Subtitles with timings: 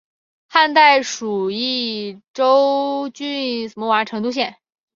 [0.47, 3.69] 汉代属益州蜀郡
[4.07, 4.57] 成都县。